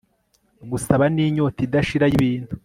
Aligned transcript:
gusaba 0.71 1.03
n'inyota 1.15 1.59
idashira 1.67 2.05
y'ibintu 2.11 2.53